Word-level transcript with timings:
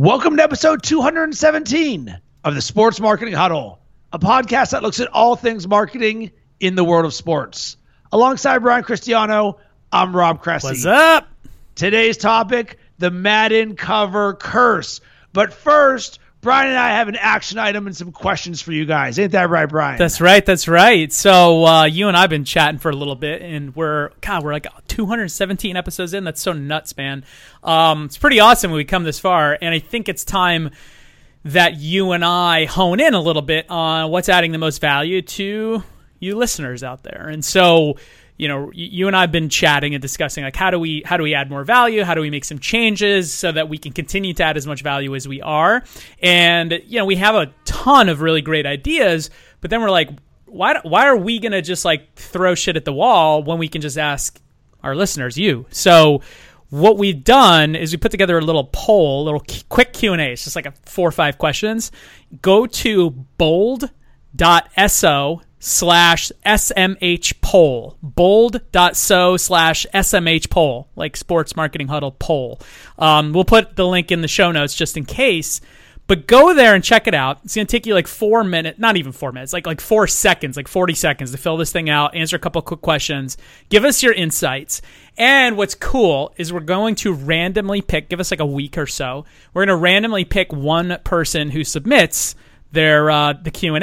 Welcome 0.00 0.38
to 0.38 0.42
episode 0.42 0.82
217 0.82 2.18
of 2.42 2.54
the 2.54 2.62
Sports 2.62 3.00
Marketing 3.00 3.34
Huddle, 3.34 3.80
a 4.14 4.18
podcast 4.18 4.70
that 4.70 4.82
looks 4.82 4.98
at 4.98 5.08
all 5.08 5.36
things 5.36 5.68
marketing 5.68 6.30
in 6.58 6.74
the 6.74 6.82
world 6.82 7.04
of 7.04 7.12
sports. 7.12 7.76
Alongside 8.10 8.60
Brian 8.60 8.82
Cristiano, 8.82 9.58
I'm 9.92 10.16
Rob 10.16 10.40
Cressy. 10.40 10.68
What's 10.68 10.86
up? 10.86 11.28
Today's 11.74 12.16
topic 12.16 12.78
the 12.96 13.10
Madden 13.10 13.76
cover 13.76 14.32
curse. 14.32 15.02
But 15.34 15.52
first, 15.52 16.18
Brian 16.40 16.68
and 16.70 16.78
I 16.78 16.90
have 16.90 17.08
an 17.08 17.16
action 17.16 17.58
item 17.58 17.86
and 17.86 17.94
some 17.94 18.12
questions 18.12 18.62
for 18.62 18.72
you 18.72 18.86
guys. 18.86 19.18
Ain't 19.18 19.32
that 19.32 19.50
right, 19.50 19.68
Brian? 19.68 19.98
That's 19.98 20.22
right. 20.22 20.44
That's 20.44 20.68
right. 20.68 21.12
So 21.12 21.66
uh, 21.66 21.84
you 21.84 22.08
and 22.08 22.16
I've 22.16 22.30
been 22.30 22.46
chatting 22.46 22.78
for 22.78 22.90
a 22.90 22.96
little 22.96 23.14
bit, 23.14 23.42
and 23.42 23.76
we're 23.76 24.10
God, 24.22 24.42
we're 24.42 24.52
like 24.52 24.66
217 24.88 25.76
episodes 25.76 26.14
in. 26.14 26.24
That's 26.24 26.40
so 26.40 26.54
nuts, 26.54 26.96
man. 26.96 27.24
Um, 27.62 28.06
it's 28.06 28.16
pretty 28.16 28.40
awesome 28.40 28.70
when 28.70 28.78
we 28.78 28.84
come 28.84 29.04
this 29.04 29.20
far, 29.20 29.58
and 29.60 29.74
I 29.74 29.80
think 29.80 30.08
it's 30.08 30.24
time 30.24 30.70
that 31.44 31.78
you 31.78 32.12
and 32.12 32.24
I 32.24 32.64
hone 32.64 33.00
in 33.00 33.12
a 33.12 33.20
little 33.20 33.42
bit 33.42 33.68
on 33.70 34.10
what's 34.10 34.28
adding 34.28 34.52
the 34.52 34.58
most 34.58 34.80
value 34.80 35.20
to 35.22 35.82
you 36.20 36.36
listeners 36.36 36.82
out 36.82 37.02
there. 37.02 37.28
And 37.28 37.44
so 37.44 37.96
you 38.40 38.48
know 38.48 38.70
you 38.72 39.06
and 39.06 39.14
I've 39.14 39.30
been 39.30 39.50
chatting 39.50 39.94
and 39.94 40.00
discussing 40.00 40.44
like 40.44 40.56
how 40.56 40.70
do 40.70 40.78
we 40.78 41.02
how 41.04 41.18
do 41.18 41.22
we 41.22 41.34
add 41.34 41.50
more 41.50 41.62
value 41.62 42.02
how 42.04 42.14
do 42.14 42.22
we 42.22 42.30
make 42.30 42.46
some 42.46 42.58
changes 42.58 43.30
so 43.30 43.52
that 43.52 43.68
we 43.68 43.76
can 43.76 43.92
continue 43.92 44.32
to 44.32 44.42
add 44.42 44.56
as 44.56 44.66
much 44.66 44.82
value 44.82 45.14
as 45.14 45.28
we 45.28 45.42
are 45.42 45.84
and 46.22 46.80
you 46.86 46.98
know 46.98 47.04
we 47.04 47.16
have 47.16 47.34
a 47.34 47.52
ton 47.66 48.08
of 48.08 48.22
really 48.22 48.40
great 48.40 48.64
ideas 48.64 49.28
but 49.60 49.68
then 49.68 49.82
we're 49.82 49.90
like 49.90 50.08
why 50.46 50.80
why 50.84 51.06
are 51.06 51.16
we 51.16 51.38
to 51.38 51.60
just 51.60 51.84
like 51.84 52.14
throw 52.14 52.54
shit 52.54 52.76
at 52.76 52.86
the 52.86 52.94
wall 52.94 53.42
when 53.42 53.58
we 53.58 53.68
can 53.68 53.82
just 53.82 53.98
ask 53.98 54.40
our 54.82 54.96
listeners 54.96 55.36
you 55.36 55.66
so 55.70 56.22
what 56.70 56.96
we've 56.96 57.22
done 57.22 57.76
is 57.76 57.92
we 57.92 57.98
put 57.98 58.12
together 58.12 58.38
a 58.38 58.40
little 58.40 58.70
poll, 58.72 59.22
a 59.22 59.24
little 59.24 59.42
quick 59.68 59.92
Q 59.92 60.12
and 60.12 60.22
A. 60.22 60.30
It's 60.30 60.44
just 60.44 60.54
like 60.54 60.66
a 60.66 60.72
four 60.86 61.08
or 61.08 61.10
five 61.10 61.36
questions. 61.36 61.90
Go 62.42 62.64
to 62.64 63.10
bold.so 63.38 63.90
slash 65.60 66.32
SMH 66.44 67.40
poll. 67.40 67.96
Bold.so 68.02 69.36
slash 69.36 69.86
SMH 69.94 70.50
poll, 70.50 70.88
like 70.96 71.16
sports 71.16 71.54
marketing 71.54 71.88
huddle 71.88 72.16
poll. 72.18 72.58
Um, 72.98 73.32
we'll 73.32 73.44
put 73.44 73.76
the 73.76 73.86
link 73.86 74.10
in 74.10 74.22
the 74.22 74.28
show 74.28 74.50
notes 74.50 74.74
just 74.74 74.96
in 74.96 75.04
case. 75.04 75.60
But 76.08 76.26
go 76.26 76.54
there 76.54 76.74
and 76.74 76.82
check 76.82 77.06
it 77.06 77.14
out. 77.14 77.38
It's 77.44 77.54
gonna 77.54 77.66
take 77.66 77.86
you 77.86 77.94
like 77.94 78.08
four 78.08 78.42
minutes, 78.42 78.80
not 78.80 78.96
even 78.96 79.12
four 79.12 79.30
minutes, 79.30 79.52
like 79.52 79.64
like 79.64 79.80
four 79.80 80.08
seconds, 80.08 80.56
like 80.56 80.66
forty 80.66 80.94
seconds 80.94 81.30
to 81.30 81.38
fill 81.38 81.56
this 81.56 81.70
thing 81.70 81.88
out, 81.88 82.16
answer 82.16 82.34
a 82.34 82.40
couple 82.40 82.60
quick 82.62 82.80
questions, 82.80 83.36
give 83.68 83.84
us 83.84 84.02
your 84.02 84.12
insights. 84.12 84.82
And 85.16 85.56
what's 85.56 85.76
cool 85.76 86.34
is 86.36 86.52
we're 86.52 86.60
going 86.60 86.96
to 86.96 87.12
randomly 87.12 87.80
pick, 87.80 88.08
give 88.08 88.18
us 88.18 88.32
like 88.32 88.40
a 88.40 88.46
week 88.46 88.76
or 88.76 88.88
so. 88.88 89.24
We're 89.54 89.66
gonna 89.66 89.76
randomly 89.76 90.24
pick 90.24 90.52
one 90.52 90.98
person 91.04 91.50
who 91.50 91.62
submits 91.62 92.34
their 92.72 93.08
uh, 93.08 93.34
the 93.34 93.52
Q 93.52 93.76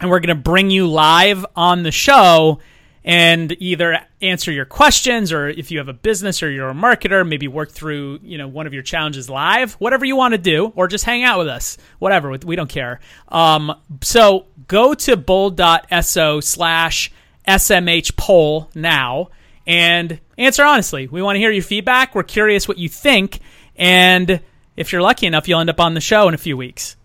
and 0.00 0.10
we're 0.10 0.20
going 0.20 0.36
to 0.36 0.42
bring 0.42 0.70
you 0.70 0.86
live 0.86 1.44
on 1.56 1.82
the 1.82 1.92
show 1.92 2.60
and 3.04 3.54
either 3.60 4.00
answer 4.22 4.50
your 4.50 4.64
questions 4.64 5.30
or 5.30 5.48
if 5.48 5.70
you 5.70 5.78
have 5.78 5.88
a 5.88 5.94
business 5.94 6.42
or 6.42 6.50
you're 6.50 6.70
a 6.70 6.74
marketer 6.74 7.26
maybe 7.26 7.46
work 7.46 7.70
through 7.70 8.18
you 8.22 8.38
know 8.38 8.48
one 8.48 8.66
of 8.66 8.72
your 8.72 8.82
challenges 8.82 9.28
live 9.28 9.74
whatever 9.74 10.06
you 10.06 10.16
want 10.16 10.32
to 10.32 10.38
do 10.38 10.72
or 10.74 10.88
just 10.88 11.04
hang 11.04 11.22
out 11.22 11.38
with 11.38 11.48
us 11.48 11.76
whatever 11.98 12.30
we 12.30 12.56
don't 12.56 12.70
care. 12.70 13.00
Um, 13.28 13.74
so 14.00 14.46
go 14.68 14.94
to 14.94 15.16
bold.so 15.16 16.40
slash 16.40 17.12
smh 17.46 18.16
poll 18.16 18.70
now 18.74 19.28
and 19.66 20.18
answer 20.38 20.64
honestly. 20.64 21.06
We 21.06 21.20
want 21.20 21.36
to 21.36 21.40
hear 21.40 21.50
your 21.50 21.62
feedback. 21.62 22.14
We're 22.14 22.22
curious 22.22 22.66
what 22.66 22.78
you 22.78 22.88
think. 22.88 23.40
And 23.76 24.40
if 24.76 24.92
you're 24.92 25.02
lucky 25.02 25.26
enough 25.26 25.46
you'll 25.46 25.60
end 25.60 25.70
up 25.70 25.80
on 25.80 25.92
the 25.92 26.00
show 26.00 26.26
in 26.28 26.34
a 26.34 26.38
few 26.38 26.56
weeks. 26.56 26.96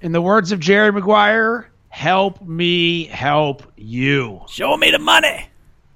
In 0.00 0.10
the 0.10 0.20
words 0.20 0.50
of 0.50 0.58
jerry 0.58 0.90
maguire 0.90 1.70
help 1.94 2.42
me 2.42 3.04
help 3.04 3.62
you. 3.76 4.40
Show 4.48 4.76
me 4.76 4.90
the 4.90 4.98
money. 4.98 5.46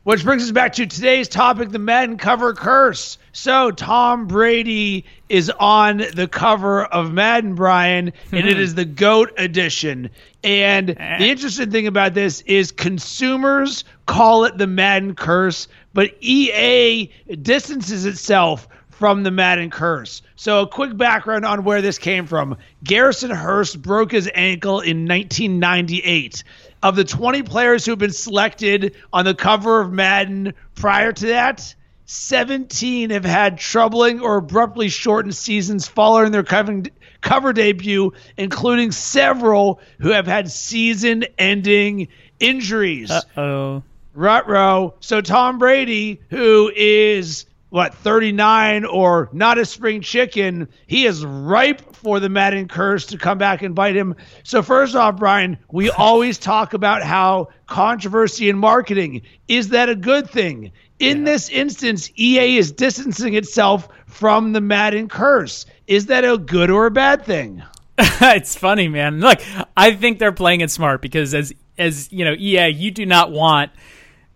Which 0.05 0.23
brings 0.23 0.45
us 0.45 0.53
back 0.53 0.73
to 0.75 0.87
today's 0.87 1.27
topic 1.27 1.71
the 1.71 1.81
Madden 1.81 2.19
cover 2.19 2.55
curse. 2.55 3.19
So, 3.33 3.73
Tom 3.73 4.29
Brady 4.29 5.05
is 5.29 5.51
on 5.59 5.99
the 6.15 6.29
cover 6.31 6.85
of 6.85 7.13
Madden, 7.13 7.57
Brian, 7.57 8.13
and 8.31 8.49
it 8.49 8.55
hmm. 8.55 8.63
is 8.63 8.77
the 8.77 8.85
GOAT 8.85 9.33
edition. 9.39 10.09
And 10.45 10.91
eh. 10.91 11.19
the 11.19 11.29
interesting 11.29 11.73
thing 11.73 11.89
about 11.89 12.15
this 12.15 12.43
is 12.43 12.71
consumers 12.71 13.83
call 14.07 14.45
it 14.45 14.57
the 14.57 14.69
Madden 14.69 15.17
curse, 15.17 15.67
but 15.95 16.15
EA 16.21 17.11
distances 17.43 18.07
itself 18.07 18.69
from 18.99 19.23
the 19.23 19.31
Madden 19.31 19.71
curse. 19.71 20.23
So, 20.35 20.63
a 20.63 20.67
quick 20.67 20.97
background 20.97 21.45
on 21.45 21.63
where 21.63 21.81
this 21.81 21.99
came 21.99 22.27
from. 22.27 22.57
Garrison 22.83 23.31
Hearst 23.31 23.81
broke 23.81 24.11
his 24.11 24.29
ankle 24.35 24.81
in 24.81 25.07
1998. 25.07 26.43
Of 26.83 26.97
the 26.97 27.05
20 27.05 27.45
players 27.45 27.85
who 27.85 27.93
have 27.93 27.99
been 27.99 28.13
selected 28.13 28.97
on 29.13 29.25
the 29.25 29.35
cover 29.35 29.81
of 29.81 29.93
Madden 29.93 30.55
prior 30.75 31.13
to 31.13 31.27
that, 31.29 31.75
17 32.07 33.11
have 33.11 33.25
had 33.25 33.59
troubling 33.59 34.21
or 34.21 34.39
abruptly 34.39 34.89
shortened 34.89 35.35
seasons 35.35 35.87
following 35.87 36.33
their 36.33 36.43
cover, 36.43 36.83
cover 37.21 37.53
debut, 37.53 38.13
including 38.37 38.91
several 38.93 39.81
who 40.01 40.11
have 40.11 40.27
had 40.27 40.51
season 40.51 41.25
ending 41.39 42.09
injuries. 42.41 43.11
Uh 43.11 43.23
oh. 43.37 43.83
Rutro. 44.15 44.95
So 45.01 45.21
Tom 45.21 45.59
Brady, 45.59 46.21
who 46.31 46.73
is 46.75 47.45
what 47.71 47.95
39 47.95 48.85
or 48.85 49.29
not 49.33 49.59
a 49.59 49.65
spring 49.65 50.01
chicken 50.01 50.69
he 50.87 51.05
is 51.07 51.25
ripe 51.25 51.95
for 51.95 52.21
the 52.21 52.29
madden 52.29 52.69
curse 52.69 53.07
to 53.07 53.19
come 53.19 53.39
back 53.39 53.63
and 53.63 53.75
bite 53.75 53.97
him. 53.97 54.15
So 54.43 54.63
first 54.63 54.95
off 54.95 55.17
brian 55.17 55.59
we 55.71 55.91
always 55.99 56.39
talk 56.39 56.75
about 56.75 57.03
how 57.03 57.49
controversy 57.67 58.49
in 58.49 58.59
marketing 58.59 59.23
is 59.49 59.69
that 59.69 59.89
a 59.89 59.95
good 59.95 60.29
thing? 60.31 60.73
In 60.99 61.19
yeah. 61.19 61.33
this 61.33 61.49
instance 61.49 62.11
ea 62.19 62.57
is 62.57 62.73
distancing 62.73 63.35
itself 63.35 63.89
from 64.07 64.53
the 64.53 64.61
madden 64.61 65.09
curse. 65.09 65.67
Is 65.87 66.07
that 66.07 66.25
a 66.25 66.39
good 66.39 66.71
or 66.71 66.87
a 66.87 66.91
bad 66.91 67.25
thing? 67.25 67.63
It's 68.21 68.57
funny 68.57 68.89
man. 68.89 69.21
Look 69.21 69.41
i 69.77 69.93
think 69.93 70.19
they're 70.19 70.33
playing 70.33 70.61
it 70.61 70.71
smart 70.71 71.03
because 71.03 71.35
as 71.35 71.53
as 71.77 72.11
you 72.13 72.25
know 72.25 72.33
ea 72.33 72.69
you 72.69 72.91
do 72.91 73.07
not 73.07 73.31
want 73.31 73.71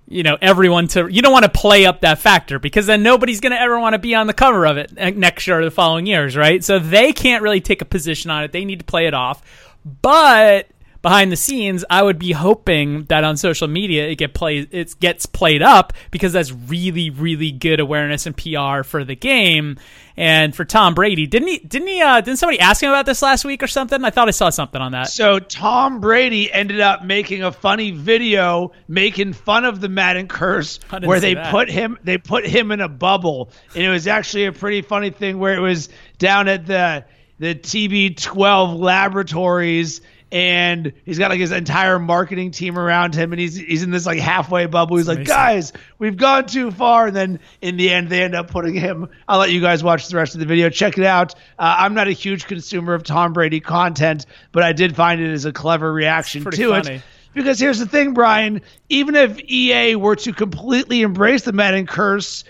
you 0.09 0.23
know 0.23 0.37
everyone 0.41 0.89
to 0.89 1.07
you 1.09 1.23
don't 1.23 1.33
want 1.33 1.45
to 1.45 1.51
play 1.51 1.87
up 1.87 2.01
that 2.01 2.19
factor 2.19 2.59
because 2.59 2.87
then 2.87 3.03
nobody's 3.03 3.41
going 3.41 3.53
to 3.53 3.61
ever 3.61 3.79
want 3.79 3.95
to 3.95 3.99
be 3.99 4.15
on 4.15 4.27
the 4.27 4.35
cover 4.35 4.67
of 4.67 4.77
it 4.77 4.93
eh, 4.97 5.11
next 5.11 5.47
year 5.47 5.61
or 5.61 5.65
the 5.65 5.71
following 5.71 6.07
years 6.07 6.37
right? 6.37 6.63
So 6.63 6.79
they 6.79 7.13
can't 7.13 7.43
really 7.43 7.61
take 7.61 7.83
a 7.83 7.87
position 7.87 8.31
on 8.31 8.45
it. 8.45 8.53
They 8.53 8.65
need 8.65 8.81
to 8.81 8.85
play 8.85 9.07
it 9.07 9.15
off. 9.15 9.43
But 9.85 10.69
behind 11.03 11.33
the 11.33 11.37
scenes, 11.37 11.85
I 11.91 12.03
would 12.03 12.19
be 12.19 12.33
hoping 12.33 13.05
that 13.05 13.25
on 13.25 13.37
social 13.37 13.69
media 13.69 14.09
it 14.09 14.17
get 14.17 14.33
played 14.33 14.69
it 14.73 14.99
gets 15.01 15.27
played 15.27 15.63
up 15.63 15.93
because 16.11 16.33
that's 16.33 16.53
really 16.53 17.11
really 17.11 17.51
good 17.51 17.81
awareness 17.81 18.27
and 18.27 18.37
PR 18.37 18.83
for 18.85 19.05
the 19.05 19.17
game 19.17 19.79
and 20.17 20.55
for 20.55 20.65
Tom 20.65 20.95
Brady. 20.95 21.27
Didn't 21.27 21.49
he 21.49 21.59
didn't 21.59 21.89
he 21.89 22.01
uh, 22.01 22.21
didn't 22.21 22.39
somebody 22.39 22.61
ask 22.61 22.83
him 22.83 22.91
about 22.91 23.07
this 23.07 23.21
last 23.21 23.45
week 23.45 23.63
or 23.63 23.67
something? 23.67 24.05
I 24.05 24.11
thought 24.11 24.29
I 24.29 24.33
saw 24.33 24.51
something 24.51 24.81
on 24.81 24.93
that. 24.93 25.09
So 25.09 25.39
Tom 25.41 26.01
Brady 26.01 26.51
ended 26.53 26.81
up 26.81 27.05
making 27.05 27.43
a 27.43 27.51
funny 27.51 27.91
video 27.91 28.73
making 28.87 29.33
fun 29.33 29.65
of 29.65 29.81
the 29.81 29.89
Madden 29.89 30.29
curse 30.29 30.79
where 31.03 31.21
they 31.21 31.35
that. 31.35 31.51
put 31.51 31.69
him 31.69 31.99
they 32.05 32.19
put 32.19 32.47
him 32.47 32.71
in 32.71 32.81
a 32.81 32.89
bubble 32.89 33.51
and 33.75 33.85
it 33.85 33.91
was 33.91 34.07
actually 34.07 34.47
a 34.47 34.53
pretty 34.53 34.83
funny 34.83 35.11
thing 35.11 35.39
where 35.39 35.55
it 35.55 35.61
was 35.61 35.89
down 36.19 36.49
at 36.49 36.67
the 36.67 37.05
the 37.39 37.57
TB12 37.57 38.79
laboratories 38.79 40.01
and 40.33 40.95
he's 41.05 41.19
got 41.19 41.31
like 41.31 41.41
his 41.41 41.53
entire 41.53 41.99
marketing 41.99 42.51
team 42.51 42.79
around 42.79 43.15
him 43.15 43.33
and 43.33 43.41
he's 43.41 43.55
he's 43.55 43.83
in 43.83 43.91
this 43.91 44.07
like 44.07 44.19
halfway 44.19 44.65
bubble. 44.65 44.97
He's 44.97 45.05
That's 45.05 45.19
like 45.19 45.29
amazing. 45.29 45.37
guys 45.37 45.73
we've 45.99 46.17
gone 46.17 46.47
too 46.47 46.71
far. 46.71 47.09
And 47.09 47.15
then 47.17 47.41
in 47.61 47.77
the 47.77 47.91
end 47.91 48.09
they 48.09 48.23
end 48.23 48.35
up 48.35 48.51
putting 48.51 48.75
him 48.75 49.09
i'll 49.29 49.39
let 49.39 49.51
you 49.53 49.61
guys 49.61 49.85
watch 49.85 50.09
the 50.09 50.17
rest 50.17 50.35
of 50.35 50.41
the 50.41 50.47
video. 50.47 50.71
Check 50.71 50.97
it 50.97 51.05
out. 51.05 51.35
Uh, 51.59 51.77
i'm 51.79 51.93
not 51.93 52.09
a 52.09 52.13
huge 52.13 52.47
consumer 52.47 52.95
of 52.95 53.05
tom 53.05 53.35
brady 53.35 53.61
content 53.61 54.25
but 54.53 54.63
i 54.63 54.73
did 54.73 54.97
find 54.97 55.21
it 55.21 55.31
as 55.31 55.45
a 55.45 55.53
clever 55.53 55.93
reaction 55.93 56.43
to 56.43 56.69
funny. 56.71 56.97
it 56.97 57.03
because 57.35 57.61
here's 57.61 57.79
the 57.79 57.87
thing 57.87 58.15
brian. 58.15 58.63
Even 58.89 59.15
if 59.15 59.39
ea 59.51 59.97
were 59.97 60.17
to 60.17 60.33
completely 60.33 61.03
embrace 61.03 61.43
the 61.43 61.53
madden 61.53 61.87
curse 61.87 62.45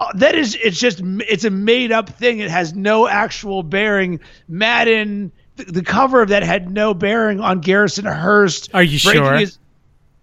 uh, 0.00 0.12
that 0.16 0.34
is 0.34 0.54
it's 0.56 0.78
just 0.78 1.00
it's 1.02 1.44
a 1.44 1.50
made 1.50 1.92
up 1.92 2.08
thing. 2.08 2.40
It 2.40 2.50
has 2.50 2.74
no 2.74 3.06
actual 3.06 3.62
bearing. 3.62 4.18
Madden 4.48 5.30
the 5.66 5.82
cover 5.82 6.22
of 6.22 6.28
that 6.30 6.42
had 6.42 6.70
no 6.70 6.94
bearing 6.94 7.40
on 7.40 7.60
Garrison 7.60 8.04
Hearst. 8.04 8.70
Are 8.74 8.82
you 8.82 8.98
sure? 8.98 9.34
His, 9.34 9.58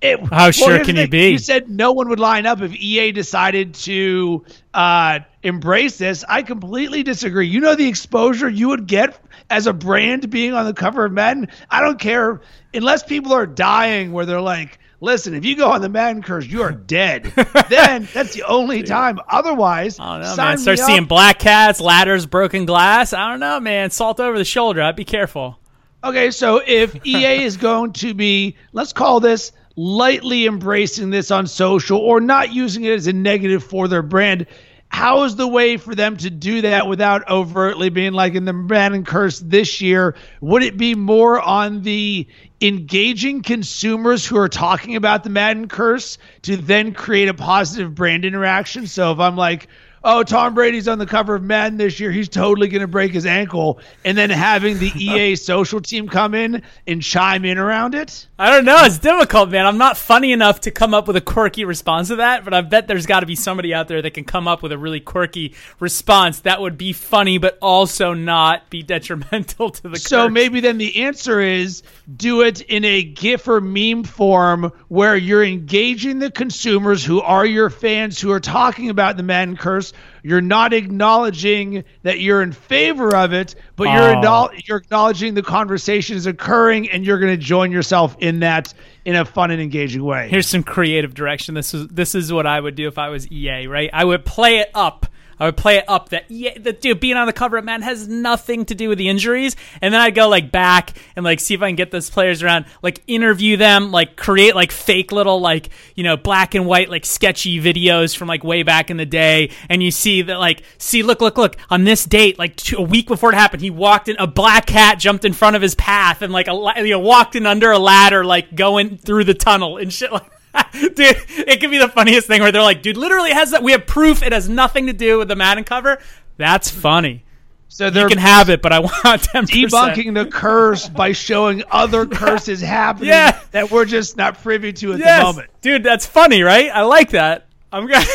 it, 0.01 0.19
How 0.19 0.45
well, 0.45 0.51
sure 0.51 0.83
can 0.85 0.95
you 0.95 1.07
be? 1.07 1.31
You 1.31 1.37
said 1.37 1.69
no 1.69 1.91
one 1.91 2.07
would 2.09 2.19
line 2.19 2.45
up 2.45 2.61
if 2.61 2.73
EA 2.73 3.11
decided 3.11 3.73
to 3.75 4.45
uh, 4.73 5.19
embrace 5.43 5.97
this. 5.97 6.23
I 6.27 6.41
completely 6.43 7.03
disagree. 7.03 7.47
You 7.47 7.59
know 7.59 7.75
the 7.75 7.87
exposure 7.87 8.47
you 8.47 8.69
would 8.69 8.87
get 8.87 9.19
as 9.49 9.67
a 9.67 9.73
brand 9.73 10.29
being 10.29 10.53
on 10.53 10.65
the 10.65 10.73
cover 10.73 11.03
of 11.03 11.11
Madden. 11.11 11.49
I 11.69 11.81
don't 11.81 11.99
care 11.99 12.39
unless 12.73 13.03
people 13.03 13.33
are 13.33 13.45
dying 13.45 14.13
where 14.13 14.25
they're 14.25 14.39
like, 14.39 14.79
listen, 15.01 15.33
if 15.33 15.45
you 15.45 15.55
go 15.55 15.71
on 15.71 15.81
the 15.81 15.89
Madden 15.89 16.21
curse, 16.21 16.45
you 16.45 16.61
are 16.61 16.71
dead. 16.71 17.23
then 17.69 18.07
that's 18.13 18.33
the 18.33 18.43
only 18.43 18.83
time. 18.83 19.19
Otherwise, 19.27 19.99
I 19.99 20.19
don't 20.19 20.29
know, 20.29 20.43
man. 20.43 20.57
Start 20.57 20.79
seeing 20.79 21.05
black 21.05 21.39
cats, 21.39 21.81
ladders, 21.81 22.25
broken 22.25 22.65
glass. 22.65 23.13
I 23.13 23.29
don't 23.29 23.39
know, 23.39 23.59
man. 23.59 23.91
Salt 23.91 24.19
over 24.19 24.37
the 24.37 24.45
shoulder. 24.45 24.81
I'd 24.81 24.95
be 24.95 25.05
careful. 25.05 25.59
Okay, 26.03 26.31
so 26.31 26.61
if 26.65 26.95
EA 27.05 27.43
is 27.43 27.57
going 27.57 27.93
to 27.93 28.13
be, 28.13 28.55
let's 28.71 28.93
call 28.93 29.19
this 29.19 29.51
lightly 29.75 30.45
embracing 30.45 31.09
this 31.09 31.31
on 31.31 31.47
social 31.47 31.99
or 31.99 32.19
not 32.19 32.53
using 32.53 32.83
it 32.83 32.93
as 32.93 33.07
a 33.07 33.13
negative 33.13 33.63
for 33.63 33.87
their 33.87 34.01
brand, 34.01 34.45
how 34.89 35.23
is 35.23 35.35
the 35.35 35.47
way 35.47 35.77
for 35.77 35.93
them 35.93 36.17
to 36.17 36.29
do 36.29 36.61
that 36.61 36.87
without 36.87 37.29
overtly 37.29 37.89
being 37.89 38.11
like 38.11 38.33
in 38.33 38.45
the 38.45 38.53
Madden 38.53 39.05
curse 39.05 39.39
this 39.39 39.81
year? 39.81 40.15
Would 40.41 40.63
it 40.63 40.77
be 40.77 40.95
more 40.95 41.39
on 41.39 41.83
the 41.83 42.27
engaging 42.59 43.43
consumers 43.43 44.25
who 44.25 44.37
are 44.37 44.49
talking 44.49 44.95
about 44.95 45.23
the 45.23 45.29
Madden 45.29 45.67
curse 45.67 46.17
to 46.41 46.57
then 46.57 46.93
create 46.93 47.29
a 47.29 47.33
positive 47.33 47.93
brand 47.95 48.25
interaction? 48.25 48.87
So 48.87 49.11
if 49.11 49.19
I'm 49.19 49.37
like, 49.37 49.67
oh, 50.03 50.23
Tom 50.23 50.53
Brady's 50.53 50.87
on 50.87 50.97
the 50.99 51.05
cover 51.05 51.35
of 51.35 51.43
Madden 51.43 51.77
this 51.77 51.99
year. 51.99 52.11
He's 52.11 52.29
totally 52.29 52.67
going 52.67 52.81
to 52.81 52.87
break 52.87 53.11
his 53.11 53.25
ankle. 53.25 53.79
And 54.05 54.17
then 54.17 54.29
having 54.29 54.77
the 54.79 54.91
EA 54.95 55.35
social 55.35 55.81
team 55.81 56.07
come 56.07 56.33
in 56.33 56.61
and 56.87 57.01
chime 57.01 57.45
in 57.45 57.57
around 57.57 57.95
it? 57.95 58.27
I 58.37 58.51
don't 58.51 58.65
know. 58.65 58.77
It's 58.85 58.97
difficult, 58.99 59.49
man. 59.49 59.65
I'm 59.65 59.77
not 59.77 59.97
funny 59.97 60.31
enough 60.31 60.61
to 60.61 60.71
come 60.71 60.93
up 60.93 61.07
with 61.07 61.15
a 61.17 61.21
quirky 61.21 61.65
response 61.65 62.07
to 62.07 62.17
that, 62.17 62.45
but 62.45 62.53
I 62.53 62.61
bet 62.61 62.87
there's 62.87 63.05
got 63.05 63.19
to 63.21 63.25
be 63.25 63.35
somebody 63.35 63.73
out 63.73 63.87
there 63.87 64.01
that 64.01 64.11
can 64.11 64.23
come 64.23 64.47
up 64.47 64.63
with 64.63 64.71
a 64.71 64.77
really 64.77 65.01
quirky 65.01 65.55
response 65.79 66.39
that 66.41 66.61
would 66.61 66.77
be 66.77 66.93
funny, 66.93 67.37
but 67.37 67.57
also 67.61 68.13
not 68.13 68.69
be 68.69 68.83
detrimental 68.89 69.69
to 69.71 69.89
the 69.89 69.99
So 69.99 70.25
curse. 70.25 70.31
maybe 70.33 70.59
then 70.61 70.77
the 70.77 71.03
answer 71.03 71.39
is 71.41 71.83
do 72.15 72.41
it 72.41 72.61
in 72.61 72.85
a 72.85 73.03
GIF 73.03 73.47
or 73.47 73.59
meme 73.61 74.03
form 74.03 74.71
where 74.87 75.15
you're 75.15 75.43
engaging 75.43 76.19
the 76.19 76.31
consumers 76.31 77.03
who 77.03 77.21
are 77.21 77.45
your 77.45 77.69
fans 77.69 78.19
who 78.19 78.31
are 78.31 78.39
talking 78.39 78.89
about 78.89 79.17
the 79.17 79.23
Madden 79.23 79.57
curse 79.57 79.88
you're 80.23 80.41
not 80.41 80.73
acknowledging 80.73 81.83
that 82.03 82.19
you're 82.19 82.41
in 82.41 82.51
favor 82.51 83.15
of 83.15 83.33
it, 83.33 83.55
but 83.75 83.85
you're 83.85 84.25
oh. 84.25 84.49
you're 84.65 84.77
acknowledging 84.77 85.33
the 85.33 85.43
conversation 85.43 86.15
is 86.17 86.25
occurring, 86.25 86.89
and 86.89 87.05
you're 87.05 87.19
going 87.19 87.37
to 87.37 87.43
join 87.43 87.71
yourself 87.71 88.15
in 88.19 88.39
that 88.41 88.73
in 89.05 89.15
a 89.15 89.25
fun 89.25 89.51
and 89.51 89.61
engaging 89.61 90.03
way. 90.03 90.29
Here's 90.29 90.47
some 90.47 90.63
creative 90.63 91.13
direction. 91.13 91.55
This 91.55 91.73
is 91.73 91.87
this 91.87 92.15
is 92.15 92.31
what 92.31 92.45
I 92.45 92.59
would 92.59 92.75
do 92.75 92.87
if 92.87 92.97
I 92.97 93.09
was 93.09 93.31
EA. 93.31 93.67
Right, 93.67 93.89
I 93.93 94.03
would 94.05 94.25
play 94.25 94.57
it 94.57 94.69
up 94.73 95.05
I 95.39 95.45
would 95.45 95.57
play 95.57 95.77
it 95.77 95.85
up 95.87 96.09
that 96.09 96.25
yeah, 96.29 96.57
the 96.57 96.73
dude 96.73 96.99
being 96.99 97.15
on 97.15 97.27
the 97.27 97.33
cover 97.33 97.57
of 97.57 97.65
man 97.65 97.81
has 97.81 98.07
nothing 98.07 98.65
to 98.65 98.75
do 98.75 98.89
with 98.89 98.97
the 98.97 99.09
injuries, 99.09 99.55
and 99.81 99.93
then 99.93 100.01
I'd 100.01 100.15
go 100.15 100.27
like 100.27 100.51
back 100.51 100.93
and 101.15 101.23
like 101.23 101.39
see 101.39 101.53
if 101.53 101.61
I 101.61 101.69
can 101.69 101.75
get 101.75 101.91
those 101.91 102.09
players 102.09 102.43
around, 102.43 102.65
like 102.81 103.01
interview 103.07 103.57
them, 103.57 103.91
like 103.91 104.15
create 104.15 104.55
like 104.55 104.71
fake 104.71 105.11
little 105.11 105.39
like 105.39 105.69
you 105.95 106.03
know 106.03 106.17
black 106.17 106.55
and 106.55 106.65
white 106.65 106.89
like 106.89 107.05
sketchy 107.05 107.61
videos 107.61 108.15
from 108.15 108.27
like 108.27 108.43
way 108.43 108.63
back 108.63 108.89
in 108.89 108.97
the 108.97 109.05
day, 109.05 109.51
and 109.69 109.81
you 109.81 109.91
see 109.91 110.21
that 110.23 110.39
like 110.39 110.63
see 110.77 111.03
look 111.03 111.21
look 111.21 111.37
look 111.37 111.55
on 111.69 111.83
this 111.83 112.05
date 112.05 112.37
like 112.37 112.55
two, 112.55 112.77
a 112.77 112.81
week 112.81 113.07
before 113.07 113.31
it 113.31 113.35
happened, 113.35 113.61
he 113.61 113.69
walked 113.69 114.09
in 114.09 114.15
a 114.17 114.27
black 114.27 114.65
cat 114.65 114.99
jumped 114.99 115.25
in 115.25 115.33
front 115.33 115.55
of 115.55 115.61
his 115.61 115.75
path 115.75 116.21
and 116.21 116.33
like 116.33 116.47
a 116.47 116.73
you 116.77 116.91
know 116.91 116.99
walked 116.99 117.35
in 117.35 117.45
under 117.45 117.71
a 117.71 117.79
ladder 117.79 118.25
like 118.25 118.55
going 118.55 118.97
through 118.97 119.23
the 119.23 119.33
tunnel 119.33 119.77
and 119.77 119.93
shit 119.93 120.11
like 120.11 120.29
dude, 120.71 120.99
it 120.99 121.59
could 121.59 121.71
be 121.71 121.77
the 121.77 121.89
funniest 121.89 122.27
thing 122.27 122.41
where 122.41 122.51
they're 122.51 122.61
like, 122.61 122.81
dude, 122.81 122.97
literally 122.97 123.31
has 123.31 123.51
that. 123.51 123.63
We 123.63 123.71
have 123.73 123.85
proof 123.85 124.23
it 124.23 124.31
has 124.31 124.49
nothing 124.49 124.87
to 124.87 124.93
do 124.93 125.19
with 125.19 125.27
the 125.27 125.35
Madden 125.35 125.63
cover. 125.63 125.99
That's 126.37 126.69
funny. 126.69 127.23
So 127.71 127.89
they 127.91 128.03
can 128.07 128.17
have 128.17 128.49
it, 128.49 128.61
but 128.63 128.73
I 128.73 128.79
want 129.05 129.31
them 129.31 129.45
debunking 129.45 130.15
the 130.15 130.25
curse 130.25 130.89
by 130.89 131.11
showing 131.11 131.63
other 131.69 132.05
curses 132.07 132.61
happening 132.61 133.09
yeah. 133.09 133.39
that 133.51 133.69
we're 133.69 133.85
just 133.85 134.17
not 134.17 134.41
privy 134.41 134.73
to 134.73 134.93
at 134.93 134.99
yes. 134.99 135.19
the 135.19 135.23
moment. 135.23 135.49
Dude, 135.61 135.83
that's 135.83 136.05
funny, 136.05 136.41
right? 136.41 136.69
I 136.73 136.81
like 136.81 137.11
that. 137.11 137.47
I'm 137.71 137.87
gonna. 137.87 138.05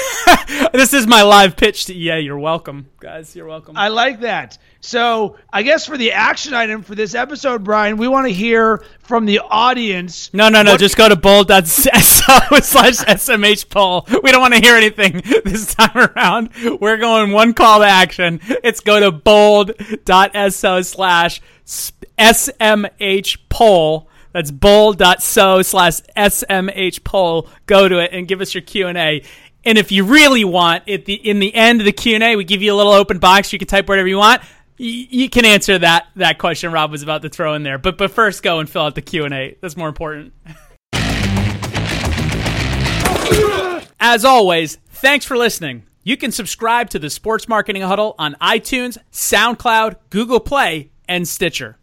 this 0.73 0.93
is 0.95 1.07
my 1.07 1.23
live 1.23 1.57
pitch 1.57 1.87
to 1.87 1.95
EA. 1.95 2.19
You're 2.21 2.39
welcome, 2.39 2.89
guys. 2.99 3.37
You're 3.37 3.47
welcome. 3.47 3.77
I 3.77 3.89
like 3.89 4.21
that. 4.21 4.59
So 4.81 5.37
I 5.53 5.63
guess 5.63 5.87
for 5.87 5.97
the 5.97 6.13
action 6.13 6.55
item 6.55 6.83
for 6.83 6.95
this 6.95 7.15
episode, 7.15 7.63
Brian, 7.63 7.97
we 7.97 8.09
want 8.09 8.27
to 8.27 8.33
hear 8.33 8.85
from 9.01 9.27
the 9.27 9.39
audience. 9.39 10.31
No, 10.35 10.49
no, 10.49 10.63
no. 10.63 10.73
What- 10.73 10.81
just 10.81 10.97
go 10.97 11.09
to 11.09 11.17
bold.so 11.17 11.63
slash 12.61 12.97
smh 12.97 13.69
poll. 13.71 14.07
We 14.23 14.33
don't 14.33 14.41
want 14.41 14.55
to 14.55 14.61
hear 14.61 14.77
anything 14.77 15.23
this 15.45 15.75
time 15.75 15.97
around. 16.17 16.51
We're 16.81 16.97
going 16.99 17.31
one 17.33 17.55
call 17.55 17.79
to 17.81 17.87
action. 17.87 18.41
It's 18.43 18.81
go 18.81 18.99
to 19.01 19.13
bold.so 19.13 20.83
slash 20.83 21.41
smh 22.19 23.37
poll. 23.49 24.09
That's 24.33 24.51
bold.so 24.51 25.63
slash 25.63 26.01
smh 26.17 27.05
poll. 27.05 27.49
Go 27.67 27.89
to 27.89 27.99
it 28.01 28.11
and 28.13 28.27
give 28.27 28.41
us 28.41 28.53
your 28.53 28.63
Q&A. 28.63 29.23
And 29.65 29.79
if 29.79 29.91
you 29.91 30.05
really 30.05 30.45
want, 30.45 30.89
at 30.89 31.07
the 31.07 31.15
in 31.15 31.39
the 31.39 31.55
end 31.55 31.81
of 31.81 31.87
the 31.87 31.93
Q 31.93 32.15
and 32.15 32.25
A, 32.25 32.37
we 32.37 32.45
give 32.45 32.63
you 32.63 32.73
a 32.73 32.77
little 32.77 32.93
open 32.93 33.19
box. 33.19 33.53
You 33.53 33.59
can 33.59 33.69
type 33.69 33.89
whatever 33.89 34.09
you 34.09 34.19
want. 34.19 34.43
You 34.77 35.31
can 35.31 35.45
answer 35.45 35.79
that 35.79 36.09
that 36.17 36.39
question 36.39 36.73
Rob 36.73 36.91
was 36.91 37.03
about 37.03 37.23
to 37.23 37.29
throw 37.29 37.55
in 37.55 37.63
there. 37.63 37.79
But 37.79 37.97
but 37.97 38.11
first, 38.11 38.43
go 38.43 38.59
and 38.59 38.69
fill 38.69 38.83
out 38.83 38.95
the 38.95 39.03
Q 39.03 39.25
and 39.25 39.33
A. 39.33 39.57
That's 39.61 39.77
more 39.77 39.89
important. 39.89 40.33
As 44.01 44.25
always, 44.25 44.77
thanks 44.91 45.25
for 45.25 45.37
listening. 45.37 45.85
You 46.03 46.19
can 46.19 46.31
subscribe 46.31 46.91
to 46.91 46.99
the 46.99 47.09
Sports 47.09 47.49
Marketing 47.49 47.81
Huddle 47.81 48.15
on 48.19 48.35
iTunes, 48.35 48.99
SoundCloud, 49.11 49.97
Google 50.11 50.41
Play, 50.41 50.91
and 51.09 51.27
Stitcher. 51.27 51.79